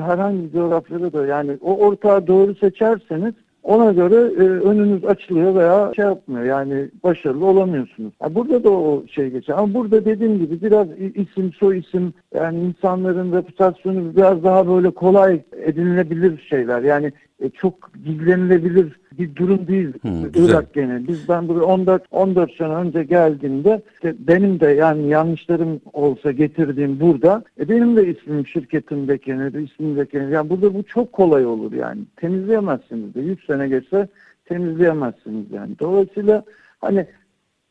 [0.00, 5.92] herhangi bir coğrafyada da yani o ortağı doğru seçerseniz ona göre e, önünüz açılıyor veya
[5.96, 8.12] şey yapmıyor yani başarılı olamıyorsunuz.
[8.22, 12.58] Yani burada da o şey geçer ama burada dediğim gibi biraz isim soy isim yani
[12.60, 16.82] insanların reputasyonu biraz daha böyle kolay edinilebilir şeyler.
[16.82, 17.12] Yani
[17.44, 21.08] e, çok gizlenilebilir bir durum değil hmm, Irak gene.
[21.08, 27.00] Biz ben buraya 14 14 sene önce geldiğimde işte benim de yani yanlışlarım olsa getirdiğim
[27.00, 30.28] burada e, benim de ismim şirketim bekenir, ismim bekenir.
[30.28, 32.00] Yani burada bu çok kolay olur yani.
[32.16, 33.20] Temizleyemezsiniz de.
[33.20, 34.08] 100 sene geçse
[34.44, 35.78] temizleyemezsiniz yani.
[35.78, 36.44] Dolayısıyla
[36.80, 37.06] hani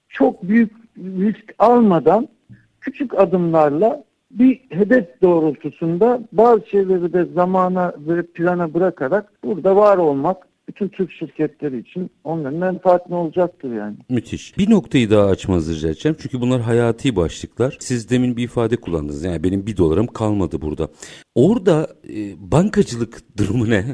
[0.09, 2.27] çok büyük risk almadan
[2.81, 4.03] küçük adımlarla
[4.39, 11.11] bir hedef doğrultusunda bazı şeyleri de zamana ve plana bırakarak burada var olmak bütün Türk
[11.11, 13.95] şirketleri için onların menfaatine olacaktır yani.
[14.09, 14.57] Müthiş.
[14.57, 16.17] Bir noktayı daha açmanızı rica edeceğim.
[16.21, 17.77] Çünkü bunlar hayati başlıklar.
[17.79, 19.23] Siz demin bir ifade kullandınız.
[19.23, 20.87] Yani benim bir dolarım kalmadı burada.
[21.35, 23.85] Orada e, bankacılık durumu ne?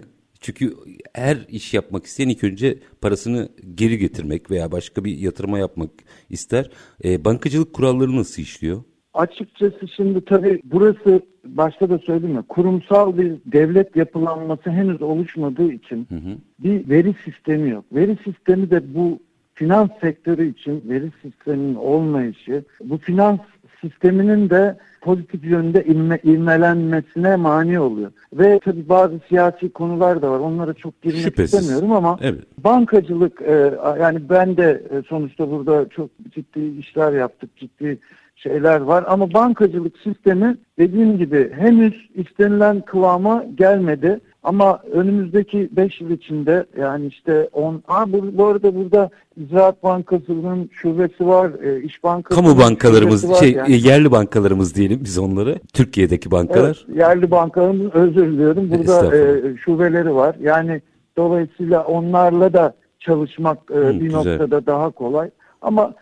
[0.42, 0.74] Çünkü
[1.14, 5.90] her iş yapmak isteyen ilk önce parasını geri getirmek veya başka bir yatırıma yapmak
[6.30, 6.70] ister.
[7.04, 8.84] E, bankacılık kuralları nasıl işliyor?
[9.20, 16.08] Açıkçası şimdi tabii burası başta da söyledim ya kurumsal bir devlet yapılanması henüz oluşmadığı için
[16.10, 16.38] hı hı.
[16.60, 17.86] bir veri sistemi yok.
[17.94, 19.20] Veri sistemi de bu
[19.54, 23.40] finans sektörü için veri sisteminin olmayışı, bu finans
[23.82, 28.12] sisteminin de pozitif yönde ilme, ilmelenmesine mani oluyor.
[28.34, 30.40] Ve tabii bazı siyasi konular da var.
[30.40, 31.54] Onlara çok girmek Şüphesiz.
[31.54, 32.44] istemiyorum ama evet.
[32.58, 37.58] bankacılık e, yani ben de e, sonuçta burada çok ciddi işler yaptık.
[37.58, 38.00] Ciddi
[38.44, 44.20] şeyler var ama bankacılık sistemi dediğim gibi henüz istenilen kıvama gelmedi.
[44.44, 50.70] Ama önümüzdeki 5 yıl içinde yani işte 10 Aa, bu, bu arada burada Ziraat Bankası'nın
[50.74, 53.74] şubesi var, e, İş Bankası Kamu bankalarımız, şey yani.
[53.74, 55.60] E, yerli bankalarımız diyelim biz onları.
[55.74, 56.86] Türkiye'deki bankalar.
[56.88, 58.72] Evet, yerli bankalarımız özür diliyorum.
[58.72, 60.36] Burada e, şubeleri var.
[60.42, 60.82] Yani
[61.18, 64.18] dolayısıyla onlarla da çalışmak e, Hı, bir güzel.
[64.18, 65.30] noktada daha kolay.
[65.62, 65.94] Ama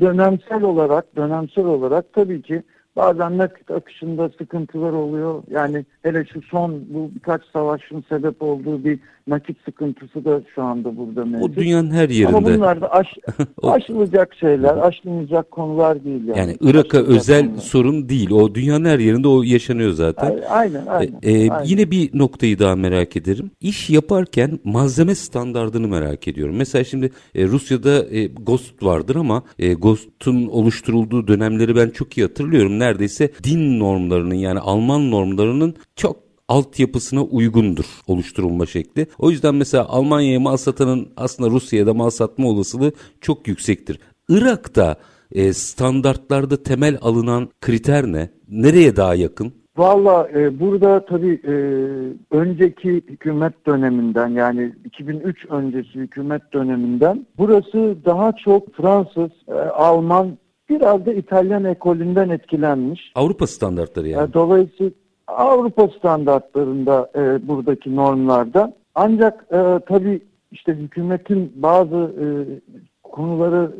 [0.00, 2.62] dönemsel olarak dönemsel olarak tabii ki
[2.96, 5.42] bazen nakit akışında sıkıntılar oluyor.
[5.50, 10.96] Yani hele şu son bu birkaç savaşın sebep olduğu bir nakit sıkıntısı da şu anda
[10.96, 11.50] burada mevcut.
[11.50, 12.36] O dünyanın her yerinde.
[12.36, 13.06] Ama bunlar da aş,
[13.62, 16.26] aşılacak şeyler, aşılmayacak konular değil.
[16.26, 17.60] Yani, yani Irak'a özel konular.
[17.60, 18.30] sorun değil.
[18.30, 20.38] O dünyanın her yerinde o yaşanıyor zaten.
[20.50, 21.18] Aynen, aynen.
[21.22, 21.64] Ee, aynen.
[21.64, 23.50] Yine bir noktayı daha merak ederim.
[23.60, 26.56] İş yaparken malzeme standardını merak ediyorum.
[26.56, 32.22] Mesela şimdi e, Rusya'da e, GOST vardır ama e, GOST'un oluşturulduğu dönemleri ben çok iyi
[32.22, 32.78] hatırlıyorum.
[32.86, 36.16] Neredeyse din normlarının yani Alman normlarının çok
[36.48, 39.06] altyapısına uygundur oluşturulma şekli.
[39.18, 44.00] O yüzden mesela Almanya'ya mal satanın aslında Rusya'ya da mal satma olasılığı çok yüksektir.
[44.28, 44.96] Irak'ta
[45.32, 48.30] e, standartlarda temel alınan kriter ne?
[48.48, 49.52] Nereye daha yakın?
[49.76, 51.54] Valla e, burada tabii e,
[52.30, 60.38] önceki hükümet döneminden yani 2003 öncesi hükümet döneminden burası daha çok Fransız, e, Alman
[60.68, 63.12] biraz da İtalyan ekolünden etkilenmiş.
[63.14, 64.30] Avrupa standartları yani.
[64.30, 64.92] E, dolayısıyla
[65.26, 68.74] Avrupa standartlarında e, buradaki normlarda.
[68.94, 70.20] Ancak e, tabii
[70.52, 72.26] işte hükümetin bazı e,
[73.02, 73.72] konuları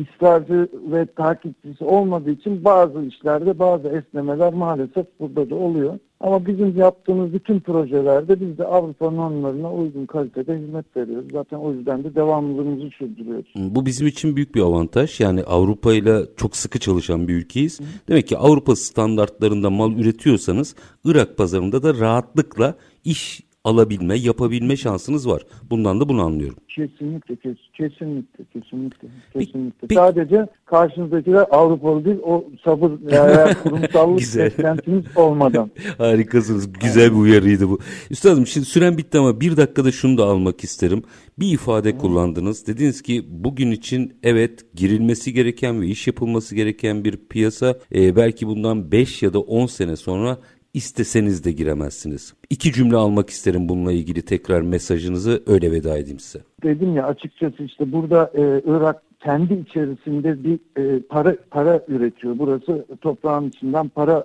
[0.00, 5.98] ısrarcı ve takipçisi olmadığı için bazı işlerde bazı esnemeler maalesef burada da oluyor.
[6.20, 11.28] Ama bizim yaptığımız bütün projelerde biz de Avrupa normlarına uygun kalitede hizmet veriyoruz.
[11.32, 13.52] Zaten o yüzden de devamlılığımızı sürdürüyoruz.
[13.56, 15.20] Bu bizim için büyük bir avantaj.
[15.20, 17.80] Yani Avrupa ile çok sıkı çalışan bir ülkeyiz.
[17.80, 17.84] Hı.
[18.08, 25.42] Demek ki Avrupa standartlarında mal üretiyorsanız Irak pazarında da rahatlıkla iş alabilme, yapabilme şansınız var.
[25.70, 26.56] Bundan da bunu anlıyorum.
[26.68, 29.80] Kesinlikle, kes, kesinlikle, kesinlikle, kesinlikle.
[29.88, 35.70] Peki- Sadece karşınızdakiler Avrupalı değil, o sabır veya kurumsallık beklentiniz olmadan.
[35.98, 36.72] Harikasınız.
[36.72, 37.78] Güzel bir uyarıydı bu.
[38.10, 41.02] Üstadım şimdi süren bitti ama bir dakikada şunu da almak isterim.
[41.38, 42.66] Bir ifade kullandınız.
[42.66, 47.78] Dediniz ki bugün için evet girilmesi gereken ve iş yapılması gereken bir piyasa.
[47.94, 50.38] Ee, belki bundan 5 ya da 10 sene sonra
[50.74, 52.34] isteseniz de giremezsiniz.
[52.50, 56.44] İki cümle almak isterim bununla ilgili tekrar mesajınızı öyle veda edeyim size.
[56.62, 62.38] Dedim ya açıkçası işte burada e, Irak kendi içerisinde bir e, para para üretiyor.
[62.38, 64.24] Burası toprağın içinden para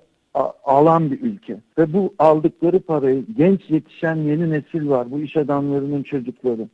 [0.63, 1.57] alan bir ülke.
[1.77, 5.11] Ve bu aldıkları parayı genç yetişen yeni nesil var.
[5.11, 6.67] Bu iş adamlarının çocukları.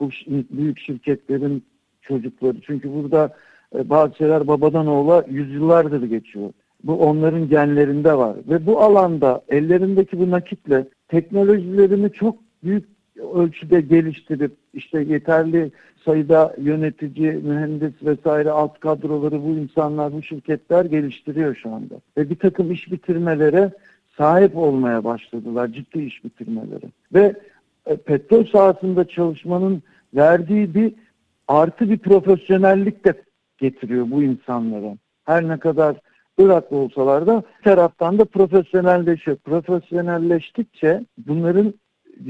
[0.00, 1.62] Bu şi- büyük şirketlerin
[2.02, 2.56] çocukları.
[2.66, 3.34] Çünkü burada
[3.74, 6.52] e, bazı şeyler babadan oğula yüzyıllardır geçiyor.
[6.84, 8.36] Bu onların genlerinde var.
[8.48, 12.84] Ve bu alanda ellerindeki bu nakitle teknolojilerini çok büyük
[13.34, 15.70] ölçüde geliştirip işte yeterli
[16.04, 21.94] sayıda yönetici, mühendis vesaire alt kadroları bu insanlar, bu şirketler geliştiriyor şu anda.
[22.16, 23.70] Ve bir takım iş bitirmelere
[24.16, 26.86] sahip olmaya başladılar, ciddi iş bitirmelere.
[27.14, 27.34] Ve
[27.86, 29.82] e, petrol sahasında çalışmanın
[30.14, 30.92] verdiği bir
[31.48, 33.14] artı bir profesyonellik de
[33.58, 34.96] getiriyor bu insanlara.
[35.24, 35.96] Her ne kadar
[36.38, 39.36] Iraklı olsalar da taraftan da profesyonelleşiyor.
[39.36, 41.74] Profesyonelleştikçe bunların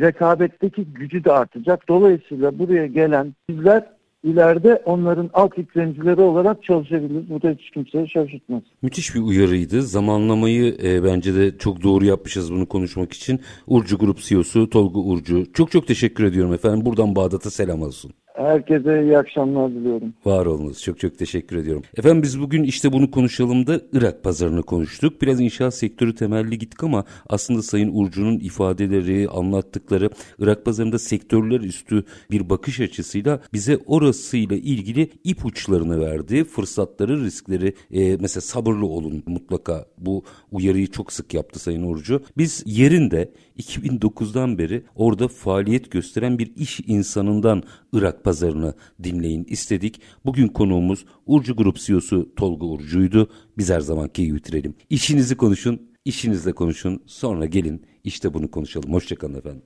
[0.00, 1.88] rekabetteki gücü de artacak.
[1.88, 3.94] Dolayısıyla buraya gelen bizler
[4.24, 7.30] ileride onların alt yüklenicileri olarak çalışabiliriz.
[7.30, 8.62] Bu da hiç kimseyi şaşırtmaz.
[8.82, 9.82] Müthiş bir uyarıydı.
[9.82, 13.40] Zamanlamayı e, bence de çok doğru yapmışız bunu konuşmak için.
[13.66, 15.52] Urcu Grup CEO'su Tolga Urcu.
[15.52, 16.86] Çok çok teşekkür ediyorum efendim.
[16.86, 18.10] Buradan Bağdat'a selam olsun.
[18.34, 20.14] Herkese iyi akşamlar diliyorum.
[20.24, 20.82] Var olunuz.
[20.82, 21.82] Çok çok teşekkür ediyorum.
[21.96, 25.22] Efendim biz bugün işte bunu konuşalım da Irak pazarını konuştuk.
[25.22, 32.04] Biraz inşaat sektörü temelli gittik ama aslında Sayın Urcu'nun ifadeleri, anlattıkları Irak pazarında sektörler üstü
[32.30, 36.44] bir bakış açısıyla bize orasıyla ilgili ipuçlarını verdi.
[36.44, 39.86] Fırsatları, riskleri e, mesela sabırlı olun mutlaka.
[39.98, 42.22] Bu uyarıyı çok sık yaptı Sayın Urcu.
[42.36, 50.00] Biz yerinde 2009'dan beri orada faaliyet gösteren bir iş insanından Irak pazarını dinleyin istedik.
[50.24, 53.30] Bugün konuğumuz Urcu Grup CEO'su Tolga Urcu'ydu.
[53.58, 54.74] Biz her zamanki gibi bitirelim.
[54.90, 57.02] İşinizi konuşun, işinizle konuşun.
[57.06, 58.92] Sonra gelin işte bunu konuşalım.
[58.92, 59.62] Hoşçakalın efendim.